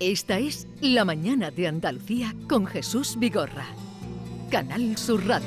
[0.00, 3.64] Esta es La Mañana de Andalucía con Jesús Vigorra.
[4.50, 5.46] Canal Sur Radio.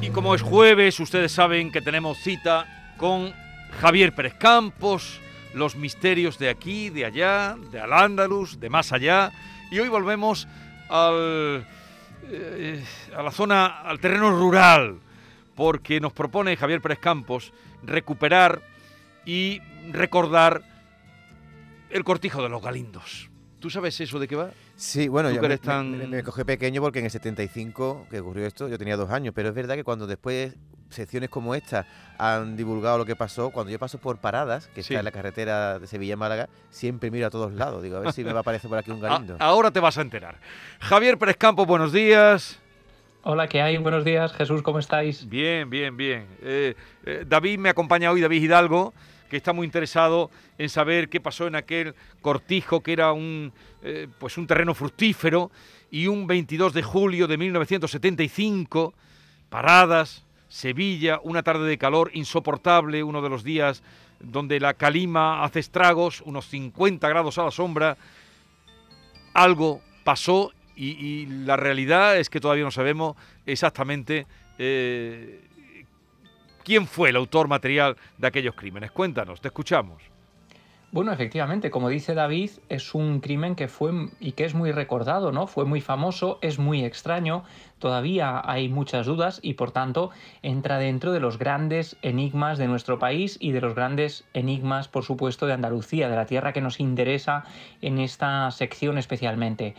[0.00, 3.34] Y como es jueves, ustedes saben que tenemos cita con
[3.82, 5.20] Javier Pérez Campos,
[5.52, 9.30] los misterios de aquí, de allá, de Al-Ándalus, de más allá.
[9.70, 10.48] Y hoy volvemos
[10.88, 11.66] al,
[12.30, 12.82] eh,
[13.14, 15.00] a la zona, al terreno rural,
[15.54, 17.52] porque nos propone Javier Pérez Campos
[17.82, 18.62] recuperar
[19.24, 19.60] y
[19.92, 20.62] recordar
[21.90, 23.30] el cortijo de los galindos.
[23.60, 24.50] ¿Tú sabes eso de qué va?
[24.76, 28.46] Sí, bueno, yo me, tan- me- me cogí pequeño porque en el 75 que ocurrió
[28.46, 30.54] esto yo tenía dos años, pero es verdad que cuando después
[30.90, 31.86] secciones como esta
[32.18, 34.92] han divulgado lo que pasó, cuando yo paso por Paradas, que Sí.
[34.94, 38.22] está en la carretera de Sevilla-Málaga, siempre miro a todos lados, digo, a ver si
[38.22, 39.36] me va a aparecer por aquí un A- galindo.
[39.40, 40.38] ahora te vas a enterar.
[40.78, 42.60] Javier Pérez Campos, buenos días.
[43.28, 43.76] Hola, ¿qué hay?
[43.78, 45.28] Buenos días, Jesús, ¿cómo estáis?
[45.28, 46.28] Bien, bien, bien.
[46.42, 48.94] Eh, eh, David me acompaña hoy, David Hidalgo,
[49.28, 53.52] que está muy interesado en saber qué pasó en aquel cortijo que era un,
[53.82, 55.50] eh, pues un terreno fructífero
[55.90, 58.94] y un 22 de julio de 1975,
[59.48, 63.82] Paradas, Sevilla, una tarde de calor insoportable, uno de los días
[64.20, 67.96] donde la calima hace estragos, unos 50 grados a la sombra,
[69.34, 74.26] algo pasó y, la realidad es que todavía no sabemos exactamente
[74.58, 75.40] eh,
[76.64, 78.90] quién fue el autor material de aquellos crímenes.
[78.90, 80.02] Cuéntanos, te escuchamos.
[80.92, 85.32] Bueno, efectivamente, como dice David, es un crimen que fue y que es muy recordado,
[85.32, 85.46] ¿no?
[85.46, 87.44] Fue muy famoso, es muy extraño,
[87.80, 90.10] todavía hay muchas dudas y por tanto
[90.42, 95.04] entra dentro de los grandes enigmas de nuestro país y de los grandes enigmas, por
[95.04, 97.44] supuesto, de Andalucía, de la tierra que nos interesa
[97.82, 99.74] en esta sección especialmente.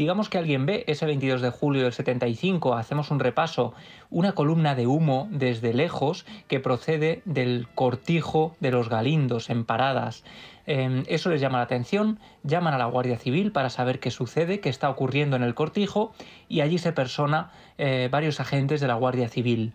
[0.00, 3.74] Digamos que alguien ve ese 22 de julio del 75, hacemos un repaso,
[4.08, 10.24] una columna de humo desde lejos que procede del cortijo de los galindos en paradas.
[10.66, 14.60] Eh, eso les llama la atención, llaman a la Guardia Civil para saber qué sucede,
[14.60, 16.14] qué está ocurriendo en el cortijo
[16.48, 19.74] y allí se persona eh, varios agentes de la Guardia Civil.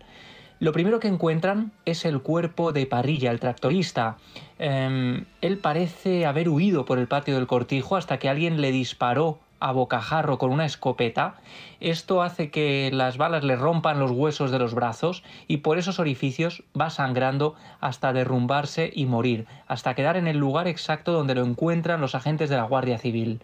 [0.58, 4.16] Lo primero que encuentran es el cuerpo de Parrilla, el tractorista.
[4.58, 9.38] Eh, él parece haber huido por el patio del cortijo hasta que alguien le disparó
[9.60, 11.36] a bocajarro con una escopeta.
[11.80, 15.98] Esto hace que las balas le rompan los huesos de los brazos y por esos
[15.98, 21.44] orificios va sangrando hasta derrumbarse y morir, hasta quedar en el lugar exacto donde lo
[21.44, 23.40] encuentran los agentes de la Guardia Civil.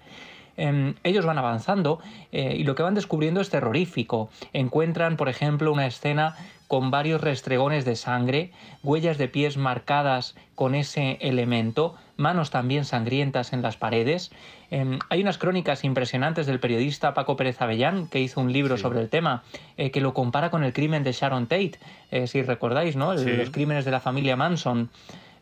[0.56, 2.00] Em, ellos van avanzando
[2.30, 4.28] eh, y lo que van descubriendo es terrorífico.
[4.52, 6.36] Encuentran, por ejemplo, una escena
[6.72, 8.50] con varios restregones de sangre,
[8.82, 14.30] huellas de pies marcadas con ese elemento, manos también sangrientas en las paredes.
[14.70, 18.82] Em, hay unas crónicas impresionantes del periodista Paco Pérez Avellán, que hizo un libro Sí.
[18.84, 19.42] sobre el tema,
[19.76, 21.72] eh, que lo compara con el crimen de Sharon Tate,
[22.10, 23.12] eh, si recordáis, ¿no?
[23.12, 23.30] El- Sí.
[23.32, 24.88] Los crímenes de la familia Manson.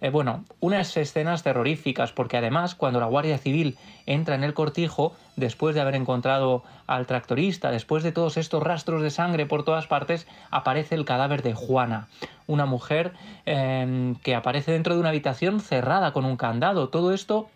[0.01, 5.15] Eh, bueno, unas escenas terroríficas, porque además cuando la Guardia Civil entra en el cortijo,
[5.37, 9.87] después de haber encontrado al tractorista, después de todos estos rastros de sangre por todas
[9.87, 12.09] partes, aparece el cadáver de Juana,
[12.47, 13.13] una mujer
[13.47, 16.89] eh, que aparece dentro de una habitación cerrada con un candado.
[16.89, 17.49] Todo esto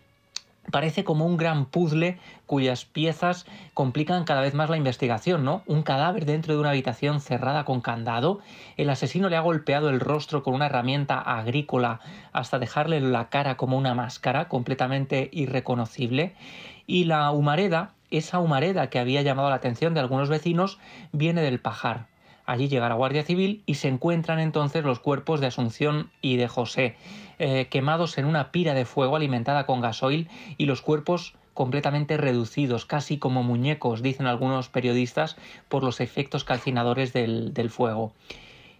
[0.71, 5.63] parece como un gran puzzle cuyas piezas complican cada vez más la investigación, ¿no?
[5.67, 8.39] Un cadáver dentro de una habitación cerrada con candado,
[8.77, 11.99] el asesino le ha golpeado el rostro con una herramienta agrícola
[12.33, 16.35] hasta dejarle la cara como una máscara completamente irreconocible
[16.87, 20.79] y la humareda, esa humareda que había llamado la atención de algunos vecinos,
[21.11, 22.14] viene del pajar.
[22.45, 26.47] Allí llega la Guardia Civil y se encuentran entonces los cuerpos de Asunción y de
[26.47, 26.95] José,
[27.39, 32.85] eh, quemados en una pira de fuego alimentada con gasoil y los cuerpos completamente reducidos,
[32.85, 35.37] casi como muñecos, dicen algunos periodistas,
[35.69, 38.13] por los efectos calcinadores del, del fuego.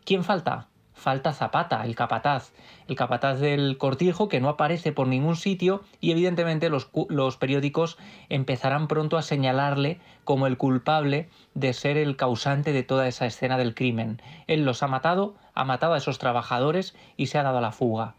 [0.04, 0.68] ¿Quién falta?
[0.96, 2.52] Falta Zapata, el capataz,
[2.88, 7.98] el capataz del cortijo que no aparece por ningún sitio y evidentemente los, los periódicos
[8.30, 13.58] empezarán pronto a señalarle como el culpable de ser el causante de toda esa escena
[13.58, 14.22] del crimen.
[14.48, 17.72] Él los ha matado, ha matado a esos trabajadores y se ha dado a la
[17.72, 18.16] fuga.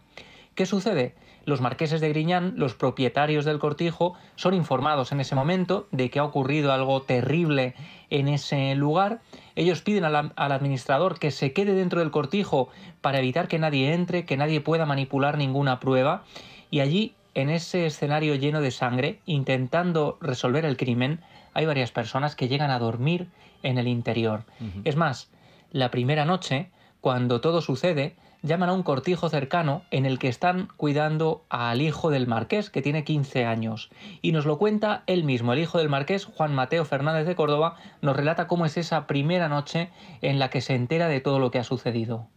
[0.55, 1.15] ¿Qué sucede?
[1.47, 6.19] Los marqueses de Griñán, los propietarios del cortijo, son informados en ese momento de que
[6.19, 7.75] ha ocurrido algo terrible
[8.11, 9.21] en ese lugar.
[9.55, 12.69] Ellos piden al, al administrador que se quede dentro del cortijo
[13.01, 16.25] para evitar que nadie entre, que nadie pueda manipular ninguna prueba.
[16.69, 21.21] Y allí, en ese escenario lleno de sangre, intentando resolver el crimen,
[21.55, 23.29] hay varias personas que llegan a dormir
[23.63, 24.43] en el interior.
[24.83, 25.31] Es más,
[25.71, 26.71] la primera noche,
[27.01, 28.17] cuando todo sucede,
[28.47, 32.83] llaman a un cortijo cercano en el que están cuidando al hijo del marqués, que
[32.83, 33.91] tiene 15 años.
[34.23, 37.77] Y nos lo cuenta él mismo, el hijo del marqués, Juan Mateo Fernández de Córdoba,
[38.01, 39.91] nos relata cómo es esa primera noche
[40.23, 42.29] en la que se entera de todo lo que ha sucedido.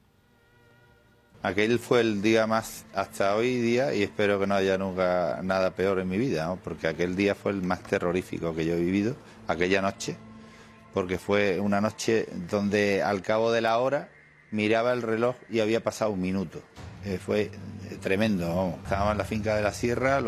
[1.41, 5.71] Aquel fue el día más hasta hoy día y espero que no haya nunca nada
[5.71, 9.15] peor en mi vida, porque aquel día fue el más terrorífico que yo he vivido,
[9.47, 10.17] aquella noche,
[10.93, 14.09] porque fue una noche donde al cabo de la hora
[14.51, 16.61] miraba el reloj y había pasado un minuto.
[17.05, 17.51] Eh, fue eh,
[18.01, 18.77] tremendo.
[18.83, 20.21] Estábamos en la finca de la sierra,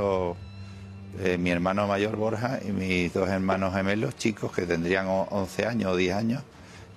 [1.20, 5.92] eh, mi hermano mayor Borja y mis dos hermanos gemelos, chicos que tendrían 11 años
[5.92, 6.44] o 10 años,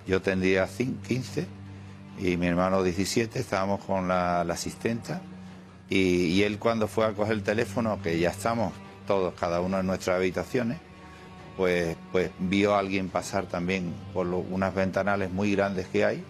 [0.07, 1.47] yo tendría 15
[2.21, 5.21] y mi hermano 17, estábamos con la, asistenta
[5.89, 8.73] y, él cuando fue a coger el teléfono, que ya estamos
[9.07, 10.79] todos, cada uno en nuestras habitaciones,
[11.57, 16.25] pues, pues vio a alguien pasar también por unas ventanales muy grandes que hay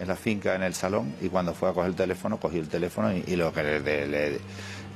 [0.00, 2.68] en la finca, en el salón, y cuando fue a coger el teléfono, cogió el
[2.68, 4.40] teléfono y, lo que le,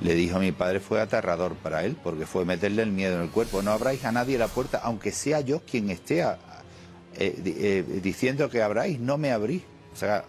[0.00, 3.22] le, dijo a mi padre fue aterrador para él, porque fue meterle el miedo en
[3.22, 3.62] el cuerpo.
[3.62, 6.36] No abráis a nadie la puerta, aunque sea yo quien esté eh,
[7.44, 9.62] eh, diciendo que abráis, no me abrís.
[9.92, 10.24] O sea,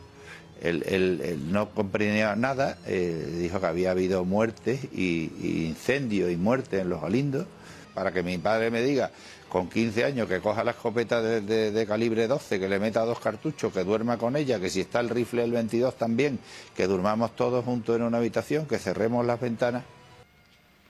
[0.62, 5.32] él, no comprendía nada, eh, dijo que había habido muertes y,
[5.68, 7.46] incendios y muertes en los Galindos,
[7.94, 9.12] para que mi padre me diga
[9.50, 13.74] con 15 años que coja la escopeta de, calibre 12, que le meta dos cartuchos,
[13.74, 16.40] que duerma con ella, que si está el rifle del 22 también,
[16.76, 19.84] que durmamos todos juntos en una habitación, que cerremos las ventanas.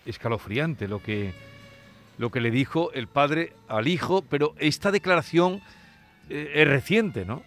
[0.06, 1.33] Escalofriante lo que,
[2.17, 5.61] lo que le dijo el padre al hijo, pero esta declaración
[6.29, 7.44] eh, es reciente, ¿no?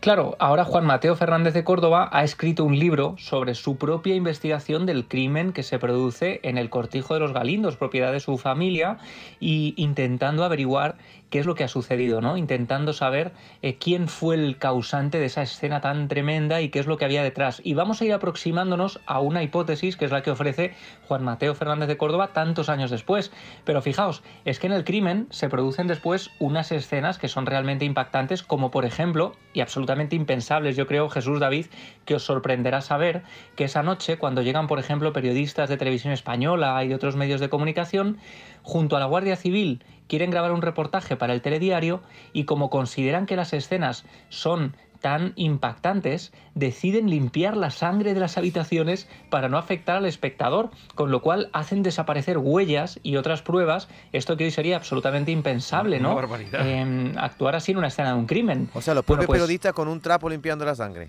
[0.00, 4.86] Claro, ahora Juan Mateo Fernández de Córdoba ha escrito un libro sobre su propia investigación
[4.86, 8.96] del crimen que se produce en el Cortijo de los Galindos, propiedad de su familia,
[9.40, 10.96] y intentando averiguar
[11.28, 12.38] qué es lo que ha sucedido, ¿no?
[12.38, 16.86] Intentando saber eh, quién fue el causante de esa escena tan tremenda y qué es
[16.86, 17.60] lo que había detrás.
[17.62, 20.72] Y vamos a ir aproximándonos a una hipótesis que es la que ofrece
[21.08, 23.32] Juan Mateo Fernández de Córdoba tantos años después.
[23.64, 27.84] Pero fijaos, es que en el crimen se producen después unas escenas que son realmente
[27.84, 31.66] impactantes, como por ejemplo, y absolutamente impensables, yo creo, Jesús David,
[32.04, 33.22] que os sorprenderá saber
[33.56, 37.40] que esa noche, cuando llegan, por ejemplo, periodistas de televisión española y de otros medios
[37.40, 38.18] de comunicación,
[38.62, 42.02] junto a la Guardia Civil quieren grabar un reportaje para el telediario
[42.32, 48.38] y como consideran que las escenas son tan impactantes, deciden limpiar la sangre de las
[48.38, 53.88] habitaciones para no afectar al espectador, con lo cual hacen desaparecer huellas y otras pruebas,
[54.12, 56.20] esto que hoy sería absolutamente impensable, ¿no?
[56.42, 58.68] Eh, actuar así en una escena de un crimen.
[58.74, 61.08] O sea, los propios pues periodistas con un trapo limpiando la sangre.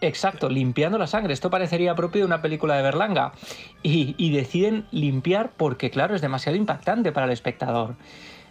[0.00, 1.32] Exacto, limpiando la sangre.
[1.32, 3.32] Esto parecería propio de una película de Berlanga.
[3.82, 7.96] Y, deciden limpiar porque, claro, es demasiado impactante para el espectador.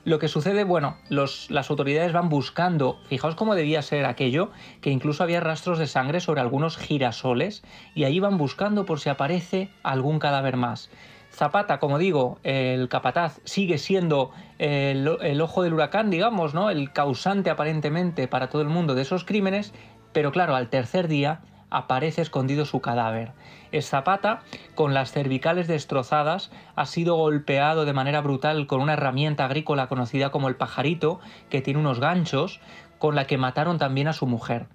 [0.07, 5.21] Lo que sucede, bueno, las autoridades van buscando, fijaos cómo debía ser aquello, que incluso
[5.21, 7.61] había rastros de sangre sobre algunos girasoles
[7.93, 10.89] y ahí van buscando por si aparece algún cadáver más.
[11.29, 16.69] Zapata, como digo, el capataz sigue siendo el, el, ojo del huracán, digamos, ¿no?
[16.69, 19.73] El causante aparentemente para todo el mundo de esos crímenes,
[20.13, 23.31] pero claro, al tercer día aparece escondido su cadáver.
[23.71, 24.41] Es Zapata,
[24.75, 30.29] con las cervicales destrozadas, ha sido golpeado de manera brutal con una herramienta agrícola conocida
[30.29, 31.19] como el pajarito,
[31.49, 32.61] que tiene unos ganchos,
[32.99, 34.67] con la que mataron también a su mujer.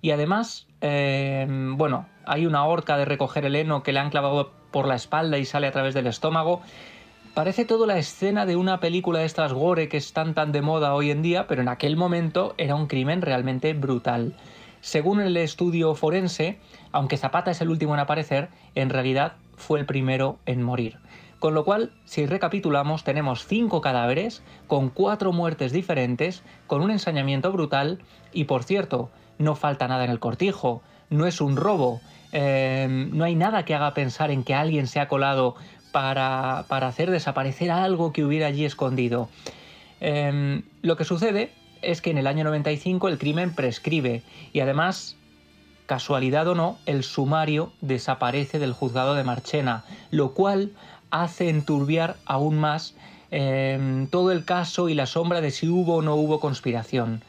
[0.00, 4.50] Y además, eh, bueno, hay una horca de recoger el heno que le han clavado
[4.70, 6.60] por la espalda y sale a través del estómago.
[7.34, 10.94] Parece todo la escena de una película de estas gore que están tan de moda
[10.94, 14.34] hoy en día, pero en aquel momento era un crimen realmente brutal.
[14.80, 16.58] Según el estudio forense,
[16.92, 20.98] aunque Zapata es el último en aparecer, en realidad fue el primero en morir.
[21.38, 27.52] Con lo cual, si recapitulamos, tenemos cinco cadáveres con cuatro muertes diferentes, con un ensañamiento
[27.52, 28.00] brutal
[28.32, 32.00] y, por cierto, no falta nada en el cortijo, no es un robo,
[32.32, 35.54] em, no hay nada que haga pensar en que alguien se ha colado
[35.92, 39.28] para, hacer desaparecer algo que hubiera allí escondido.
[40.00, 45.16] Em, lo que sucede es que en el año 95 el crimen prescribe y además,
[45.86, 50.72] casualidad o no, el sumario desaparece del juzgado de Marchena, lo cual
[51.10, 52.94] hace enturbiar aún más
[53.30, 57.22] em, todo el caso y la sombra de si hubo o no hubo conspiración.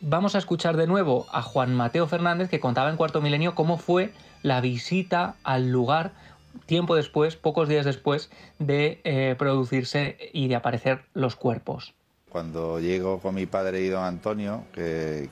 [0.00, 3.78] Vamos a escuchar de nuevo a Juan Mateo Fernández que contaba en Cuarto Milenio cómo
[3.78, 4.12] fue
[4.42, 6.12] la visita al lugar
[6.66, 11.95] tiempo después, pocos días después de eh, producirse y de aparecer los cuerpos.
[12.36, 15.30] Cuando llego con mi padre y don Antonio, que,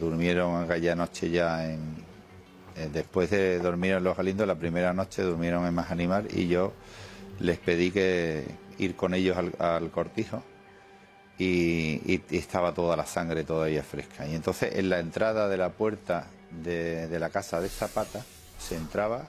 [0.00, 1.80] durmieron aquella noche ya en,
[2.76, 6.72] eh, después de dormir en Los Galindos, la primera noche durmieron en Majanimar y yo
[7.40, 8.46] les pedí que
[8.78, 10.42] ir con ellos al, cortijo
[11.38, 14.26] y, estaba toda la sangre todavía fresca.
[14.26, 18.24] Y entonces en la entrada de la puerta de, de la casa de Zapata
[18.58, 19.28] se entraba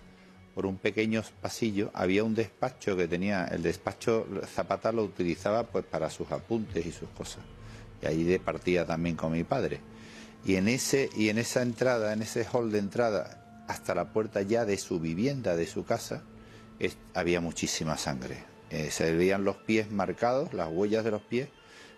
[0.58, 5.86] por un pequeño pasillo había un despacho que tenía, el despacho Zapata lo utilizaba pues
[5.86, 7.44] para sus apuntes y sus cosas.
[8.02, 9.82] Y ahí partía también con mi padre.
[10.44, 14.42] Y en ese y en esa entrada, en ese hall de entrada, hasta la puerta
[14.42, 16.24] ya de su vivienda, de su casa,
[17.14, 18.44] había muchísima sangre.
[18.72, 21.50] Eh, se veían los pies marcados, las huellas de los pies,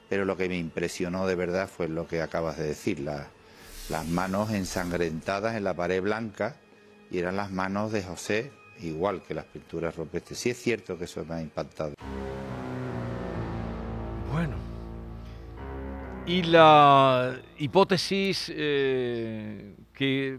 [0.09, 4.51] pero lo que me impresionó de verdad fue lo que acabas de decir, las manos
[4.51, 6.57] ensangrentadas en la pared blanca
[7.11, 8.51] y eran las manos de José,
[8.81, 10.39] igual que las pinturas rupestres.
[10.39, 11.93] Sí es cierto que eso me ha impactado.
[14.31, 14.55] Bueno.
[16.25, 20.37] Y la hipótesis eh, que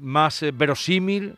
[0.00, 1.36] más eh, verosímil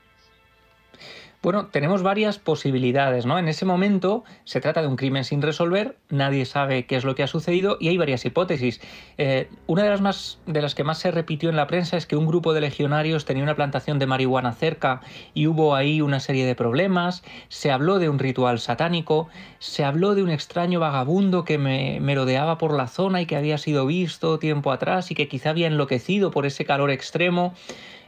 [1.43, 3.39] bueno, tenemos varias posibilidades, ¿no?
[3.39, 7.15] En ese momento se trata de un crimen sin resolver, nadie sabe qué es lo
[7.15, 8.81] que ha sucedido y hay varias hipótesis.
[9.17, 12.05] Eh, una de las, más, de las que más se repitió en la prensa es
[12.05, 15.01] que un grupo de legionarios tenía una plantación de marihuana cerca
[15.33, 19.29] y hubo ahí una serie de problemas, se habló de un ritual satánico,
[19.61, 23.57] se habló de un extraño vagabundo que me merodeaba por la zona y que había
[23.57, 27.55] sido visto tiempo atrás y que quizá había enloquecido por ese calor extremo.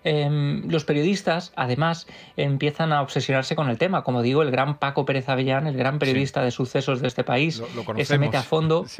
[0.04, 2.06] Em, los periodistas, además,
[2.36, 4.02] empiezan a obsesionarse con el tema.
[4.02, 7.62] Como digo, el gran Paco Pérez Avellán, el gran periodista de sucesos de este país,
[8.04, 8.86] se mete a fondo.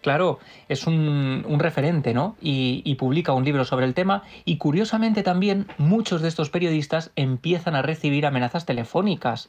[0.00, 0.38] Claro,
[0.68, 2.36] es un, referente, ¿no?
[2.40, 4.22] y publica un libro sobre el tema.
[4.44, 9.48] Y curiosamente también, muchos de estos periodistas empiezan a recibir amenazas telefónicas.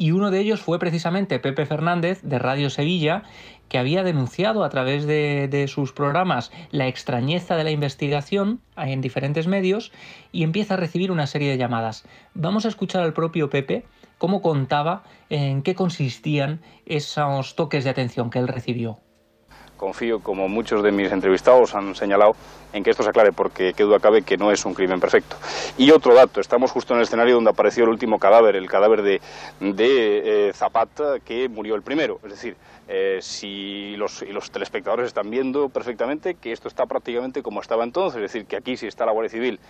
[0.00, 3.24] Y uno de ellos fue precisamente Pepe Fernández de Radio Sevilla,
[3.68, 9.46] que había denunciado a través de, sus programas la extrañeza de la investigación en diferentes
[9.46, 9.92] medios
[10.32, 12.06] y empieza a recibir una serie de llamadas.
[12.32, 13.84] Vamos a escuchar al propio Pepe
[14.16, 19.00] cómo contaba en qué consistían esos toques de atención que él recibió.
[19.80, 22.32] Confío, como muchos de mis entrevistados han señalado,
[22.74, 25.36] en que esto se aclare, porque qué duda cabe que no es un crimen perfecto.
[25.78, 29.00] Y otro dato, estamos justo en el escenario donde apareció el último cadáver, el cadáver
[29.00, 29.22] de,
[29.58, 32.20] de eh, Zapata, que murió el primero.
[32.22, 32.58] Es decir,
[32.88, 38.16] eh, si los, los telespectadores están viendo perfectamente que esto está prácticamente como estaba entonces,
[38.16, 39.60] es decir, que aquí si está la Guardia Civil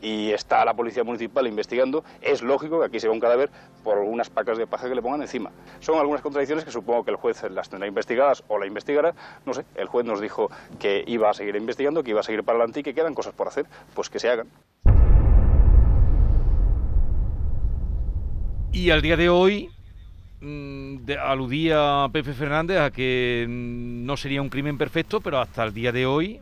[0.00, 3.50] y está la Policía Municipal investigando, es lógico que aquí se vea un cadáver
[3.84, 5.50] por unas pacas de paja que le pongan encima.
[5.80, 9.12] Son algunas contradicciones que supongo que el juez las tendrá investigadas o la investigará,
[9.44, 12.44] no sé, el juez nos dijo que iba a seguir investigando, que iba a seguir
[12.44, 14.48] para adelante y que quedan cosas por hacer, pues que se hagan.
[18.72, 19.70] Y al día de hoy,
[20.40, 25.92] Mm, aludía Pepe Fernández a que no sería un crimen perfecto, pero hasta el día
[25.92, 26.40] de hoy,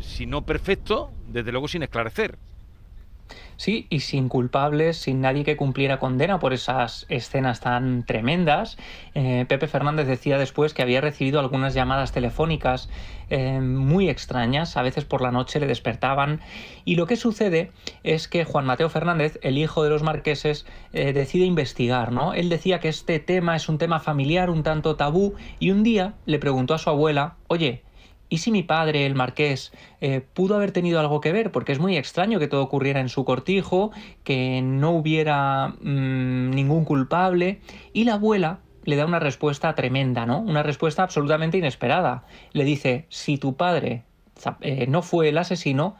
[0.00, 2.38] si no perfecto, desde luego sin esclarecer.
[3.56, 8.76] Sí, y sin culpables, sin nadie que cumpliera condena por esas escenas tan tremendas.
[9.14, 12.88] Eh, Pepe Fernández decía después que había recibido algunas llamadas telefónicas
[13.30, 16.40] eh, muy extrañas, a veces por la noche le despertaban.
[16.84, 17.70] Y lo que sucede
[18.02, 22.34] es que Juan Mateo Fernández, el hijo de los marqueses, eh, decide investigar, ¿no?
[22.34, 26.14] Él decía que este tema es un tema familiar, un tanto tabú, y un día
[26.26, 27.82] le preguntó a su abuela, oye,
[28.32, 31.52] ¿Y si mi padre, el marqués, eh, pudo haber tenido algo que ver?
[31.52, 33.90] Porque es muy extraño que todo ocurriera en su cortijo,
[34.24, 37.60] que no hubiera mm, ningún culpable.
[37.92, 40.38] Y la abuela le da una respuesta tremenda, ¿no?
[40.38, 42.24] Una respuesta absolutamente inesperada.
[42.54, 44.04] Le dice, si tu padre
[44.62, 45.96] eh, no fue el asesino,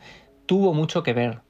[0.47, 1.41] tuvo mucho que ver.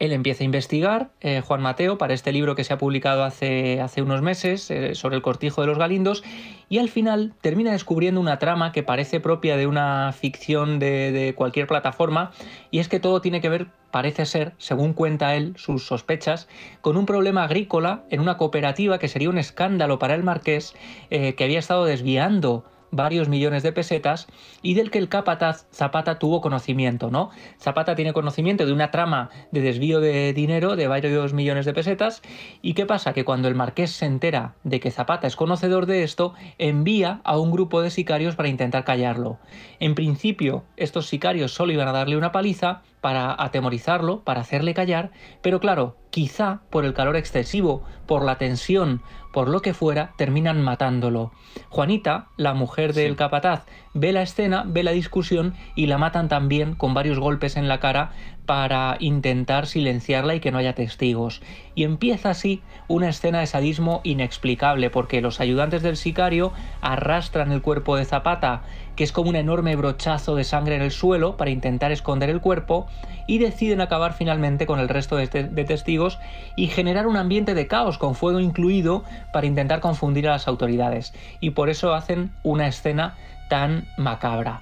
[0.00, 3.80] Él empieza a investigar, eh, Juan Mateo, para este libro que se ha publicado hace,
[3.80, 6.24] hace unos meses eh, sobre el cortijo de los galindos,
[6.68, 11.68] y al final termina descubriendo una trama que parece propia de una ficción de, cualquier
[11.68, 12.32] plataforma,
[12.72, 16.48] y es que todo tiene que ver, parece ser, según cuenta él, sus sospechas,
[16.80, 20.74] con un problema agrícola en una cooperativa que sería un escándalo para el marqués,
[21.10, 24.26] eh, que había estado desviando varios millones de pesetas
[24.62, 27.30] y del que el capataz Zapata tuvo conocimiento, ¿no?
[27.58, 32.22] Zapata tiene conocimiento de una trama de desvío de dinero de varios millones de pesetas
[32.62, 33.12] y ¿qué pasa?
[33.12, 37.38] Que cuando el marqués se entera de que Zapata es conocedor de esto, envía a
[37.38, 39.38] un grupo de sicarios para intentar callarlo.
[39.80, 45.10] En principio, estos sicarios solo iban a darle una paliza para atemorizarlo, para hacerle callar,
[45.42, 50.62] pero claro, quizá por el calor excesivo, por la tensión, por lo que fuera, terminan
[50.62, 51.30] matándolo.
[51.68, 56.76] Juanita, la mujer del capataz, ve la escena, ve la discusión y la matan también
[56.76, 58.12] con varios golpes en la cara
[58.46, 61.42] para intentar silenciarla y que no haya testigos.
[61.74, 67.60] Y empieza así una escena de sadismo inexplicable, porque los ayudantes del sicario arrastran el
[67.60, 68.62] cuerpo de Zapata,
[68.96, 72.40] que es como un enorme brochazo de sangre en el suelo para intentar esconder el
[72.40, 72.86] cuerpo,
[73.26, 76.18] y deciden acabar finalmente con el resto de, testigos
[76.56, 81.14] y generar un ambiente de caos con fuego incluido para intentar confundir a las autoridades.
[81.40, 83.14] Y por eso hacen una escena
[83.48, 84.60] tan macabra.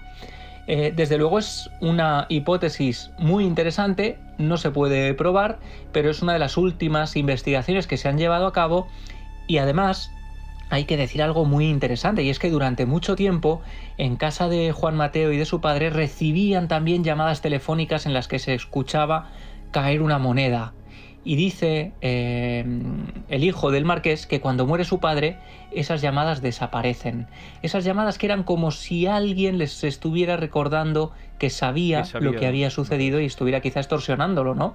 [0.68, 5.58] Eh, desde luego es una hipótesis muy interesante, no se puede probar,
[5.90, 8.86] pero es una de las últimas investigaciones que se han llevado a cabo
[9.48, 10.12] y además
[10.72, 13.60] hay que decir algo muy interesante y es que durante mucho tiempo
[13.98, 18.26] en casa de Juan Mateo y de su padre recibían también llamadas telefónicas en las
[18.26, 19.30] que se escuchaba
[19.70, 20.72] caer una moneda.
[21.24, 22.64] Y dice eh,
[23.28, 25.36] el hijo del marqués que cuando muere su padre,
[25.72, 27.26] esas llamadas desaparecen.
[27.60, 32.70] Esas llamadas que eran como si alguien les estuviera recordando que sabía, lo que había
[32.70, 34.74] sucedido y estuviera quizá extorsionándolo, ¿no?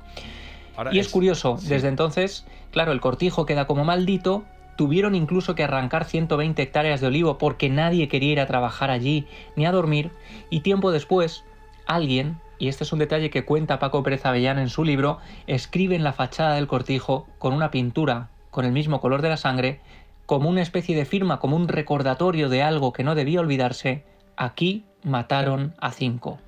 [0.92, 4.46] y es, curioso, desde entonces, claro, el cortijo queda como maldito,
[4.78, 9.28] tuvieron incluso que arrancar 120 hectáreas de olivo porque nadie quería ir a trabajar allí
[9.58, 10.12] ni a dormir,
[10.50, 11.44] y tiempo después,
[11.86, 15.18] alguien, y este es un detalle que cuenta Paco Pérez Avellán en su libro,
[15.48, 19.38] escribe en la fachada del cortijo con una pintura con el mismo color de la
[19.38, 19.82] sangre,
[20.26, 24.04] como una especie de firma, como un recordatorio de algo que no debía olvidarse,
[24.36, 26.40] aquí mataron a cinco.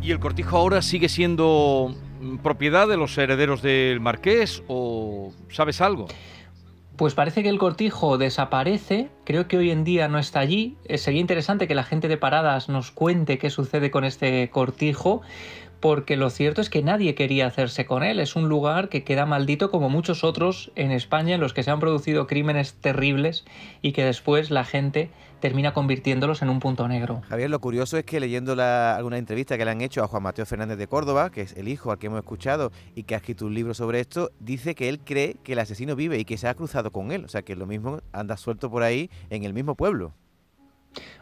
[0.00, 1.94] ¿Y el cortijo ahora sigue siendo
[2.42, 6.06] propiedad de los herederos del marqués o sabes algo?
[7.00, 10.76] Pues parece que el cortijo desaparece, creo que hoy en día no está allí.
[10.84, 15.22] Eh, sería interesante que la gente de Paradas nos cuente qué sucede con este cortijo,
[15.80, 18.20] porque lo cierto es que nadie quería hacerse con él.
[18.20, 21.70] Es un lugar que queda maldito como muchos otros en España en los que se
[21.70, 23.44] han producido crímenes terribles
[23.82, 25.10] y que después la gente
[25.40, 27.22] termina convirtiéndolos en un punto negro.
[27.28, 30.44] Javier, lo curioso es que leyendo alguna entrevista que le han hecho a Juan Mateo
[30.44, 33.46] Fernández de Córdoba, que es el hijo al que hemos escuchado y que ha escrito
[33.46, 36.46] un libro sobre esto, dice que él cree que el asesino vive y que se
[36.46, 37.24] ha cruzado con él.
[37.24, 40.12] O sea, que lo mismo anda suelto por ahí en el mismo pueblo.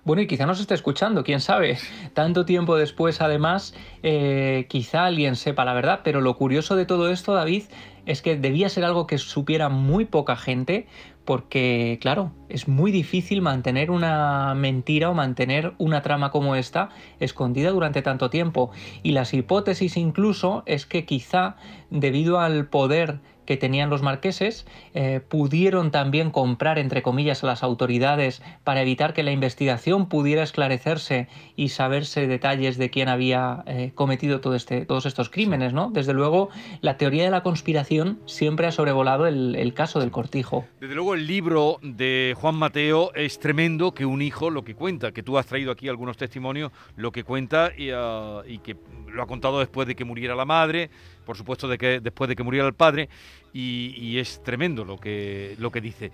[0.04, 1.76] Bueno, y quizá nos esté escuchando, quién sabe.
[2.14, 7.10] Tanto tiempo después, además, eh, quizá alguien sepa la verdad, pero lo curioso de todo
[7.10, 7.64] esto, David,
[8.06, 10.86] es que debía ser algo que supiera muy poca gente,
[11.26, 16.88] porque, claro, es muy difícil mantener una mentira o mantener una trama como esta
[17.20, 18.70] escondida durante tanto tiempo.
[19.02, 21.56] Y las hipótesis incluso es que quizá,
[21.90, 27.62] debido al poder que tenían los marqueses, eh, pudieron también comprar, entre comillas, a las
[27.62, 33.92] autoridades para evitar que la investigación pudiera esclarecerse y saberse detalles de quién había eh,
[33.94, 35.90] cometido este, todos estos crímenes, ¿no?
[35.90, 36.50] Desde luego,
[36.82, 40.66] la teoría de la conspiración siempre ha sobrevolado el, caso del cortijo.
[40.78, 45.12] Desde luego, el libro de Juan Mateo es tremendo que un hijo lo que cuenta,
[45.12, 49.22] que tú has traído aquí algunos testimonios, lo que cuenta y, ah, y que lo
[49.22, 50.90] ha contado después de que muriera la madre,
[51.28, 53.10] por supuesto de que después de que muriera el padre,
[53.52, 56.10] y, es tremendo lo que, lo que dice.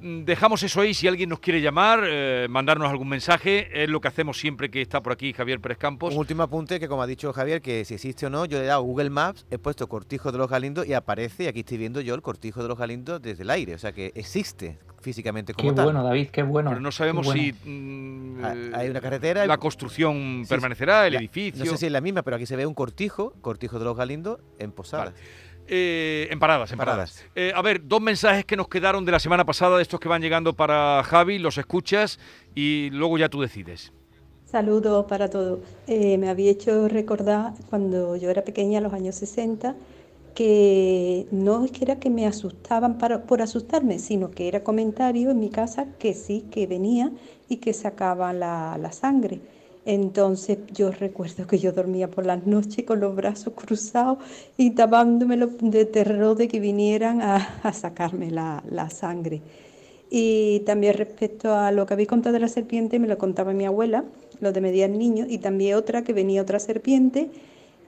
[0.00, 4.00] Mm, dejamos eso ahí, si alguien nos quiere llamar, eh, mandarnos algún mensaje, es lo
[4.00, 6.12] que hacemos siempre que está por aquí Javier Pérez Campos.
[6.12, 8.64] Un último apunte que como ha dicho Javier, que si existe o no, yo le
[8.64, 11.78] he dado Google Maps, he puesto Cortijo de los Galindos y aparece, y aquí estoy
[11.78, 15.52] viendo yo el Cortijo de los Galindos desde el aire, o sea que existe físicamente
[15.52, 16.70] como qué bueno, David, qué bueno.
[16.70, 19.46] Pero no sabemos si mm, hay una carretera.
[19.46, 21.64] La construcción permanecerá, el edificio.
[21.64, 23.96] No sé si es la misma, pero aquí se ve un cortijo, Cortijo de los
[23.96, 25.14] Galindos, en Posadas.
[25.66, 27.24] Eh, en paradas, en paradas.
[27.34, 30.08] Eh, a ver, dos mensajes que nos quedaron de la semana pasada, de estos que
[30.08, 32.18] van llegando para Javi, los escuchas
[32.54, 33.92] y luego ya tú decides.
[34.44, 35.60] Saludos para todos.
[35.86, 39.74] Eh, me había hecho recordar cuando yo era pequeña, en los años 60,
[40.34, 45.30] que no es que era que me asustaban para, por asustarme, sino que era comentario
[45.30, 47.10] en mi casa que sí, que venía
[47.48, 49.40] y que sacaban la, la sangre.
[49.86, 54.18] Entonces yo recuerdo que yo dormía por las noches con los brazos cruzados
[54.56, 59.42] y tapándomelo de terror de que vinieran a, sacarme la, sangre.
[60.10, 63.66] Y también respecto a lo que habéis contado de la serpiente, me lo contaba mi
[63.66, 64.04] abuela,
[64.40, 67.30] lo de mediar niño, y también otra que venía otra serpiente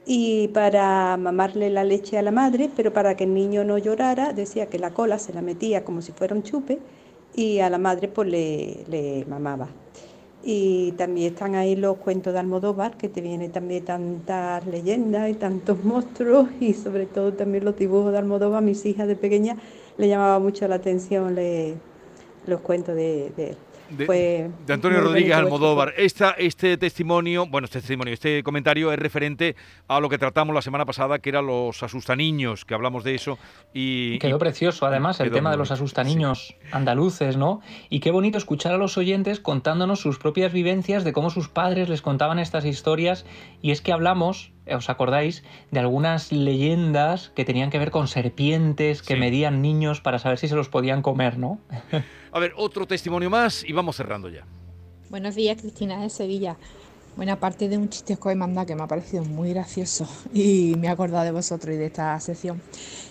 [0.07, 4.33] y para mamarle la leche a la madre, pero para que el niño no llorara,
[4.33, 6.79] decía que la cola se la metía como si fuera un chupe
[7.35, 9.69] y a la madre pues le, le mamaba.
[10.49, 15.35] Y también están ahí los cuentos de Almodóvar, que te viene también tantas leyendas y
[15.35, 18.63] tantos monstruos, y sobre todo también los dibujos de Almodóvar.
[18.63, 19.57] Mis hijas de pequeña
[19.99, 21.37] le llamaba mucho la atención
[22.47, 23.57] los cuentos de, de él
[23.91, 25.95] de, Antonio Rodríguez Almodóvar.
[25.97, 29.57] Esta, este testimonio, bueno, este testimonio, este comentario es referente
[29.89, 33.39] a lo que tratamos la semana pasada, que eran los asustaniños, que hablamos de eso.
[33.73, 37.61] Y, quedó precioso, además, el tema de los asustaniños andaluces, ¿no?
[37.89, 41.89] Y qué bonito escuchar a los oyentes contándonos sus propias vivencias de cómo sus padres
[41.89, 43.25] les contaban estas historias.
[43.63, 45.45] Y es que hablamos, ¿os acordáis?
[45.71, 50.49] De algunas leyendas que tenían que ver con serpientes que medían niños para saber si
[50.49, 51.59] se los podían comer, ¿no?
[52.37, 54.45] A ver, otro testimonio más y vamos cerrando ya.
[55.09, 56.59] Buenos días, Cristina de Sevilla.
[57.17, 60.89] Buena parte de un chiste que he que me ha parecido muy gracioso y me
[60.89, 62.61] he acordado de vosotros y de esta sección.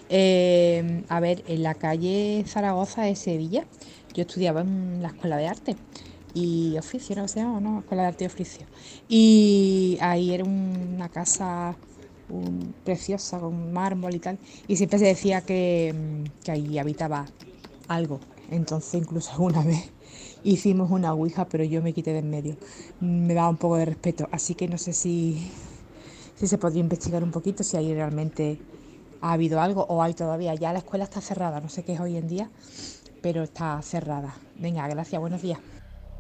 [0.10, 3.66] Eh, a ver, en la calle Zaragoza de Sevilla,
[4.14, 5.76] yo estudiaba en la escuela de arte
[6.36, 7.60] y oficio, ¿no llama?
[7.60, 7.80] ¿no?
[7.80, 8.68] Escuela de arte y oficio.
[9.10, 11.76] Y ahí era una casa
[12.84, 14.38] preciosa con mármol y tal.
[14.68, 15.96] Y siempre se decía que
[16.48, 17.26] ahí habitaba
[17.88, 18.20] algo,
[18.52, 19.92] entonces incluso alguna vez
[20.44, 22.56] hicimos una ouija, pero yo me quité de en medio.
[23.00, 25.52] Me daba un poco de respeto, así que no sé si,
[26.36, 28.60] si se podría investigar un poquito si ahí realmente
[29.22, 30.54] ha habido algo o hay todavía.
[30.56, 32.50] Ya la escuela está cerrada, no sé qué es hoy en día,
[33.22, 34.36] pero está cerrada.
[34.56, 35.60] Venga, gracias, buenos días.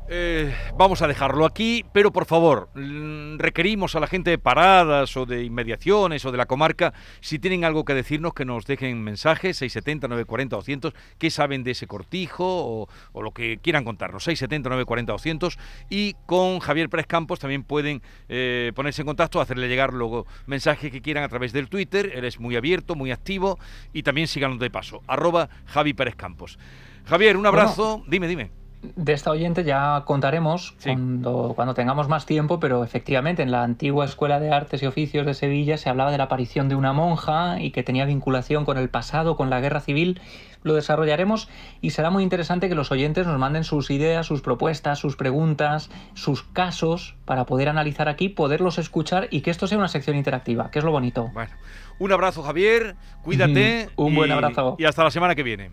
[0.08, 5.18] Eh, vamos a dejarlo aquí, pero por favor, mm, requerimos a la gente de paradas
[5.18, 9.04] o de inmediaciones o de la comarca, si tienen algo que decirnos, que nos dejen
[9.04, 14.24] mensajes, 670, 940, 200, qué saben de ese cortijo o, o lo que quieran contarnos,
[14.26, 15.58] 670, 940, 200,
[15.90, 20.92] y con Javier Pérez Campos también pueden eh, ponerse en contacto, hacerle llegar luego mensajes
[20.92, 23.58] que quieran a través del Twitter, él es muy abierto, muy activo,
[23.92, 26.60] y también síganos de paso, arroba Javi Pérez Campos.
[27.06, 28.65] Javier, un abrazo, dime, dime.
[28.96, 30.90] De esta oyente ya contaremos Sí.
[30.92, 35.26] cuando, cuando tengamos más tiempo, pero efectivamente en la antigua Escuela de Artes y Oficios
[35.26, 38.78] de Sevilla se hablaba de la aparición de una monja y que tenía vinculación con
[38.78, 40.22] el pasado, con la guerra civil.
[40.64, 41.48] Lo desarrollaremos
[41.80, 45.92] y será muy interesante que los oyentes nos manden sus ideas, sus propuestas, sus preguntas,
[46.16, 50.72] sus casos para poder analizar aquí, poderlos escuchar y que esto sea una sección interactiva,
[50.72, 51.30] que es lo bonito.
[51.34, 51.52] Bueno,
[52.00, 53.90] un abrazo Javier, cuídate.
[53.96, 54.76] Un buen abrazo.
[54.80, 55.70] Y hasta la semana que viene.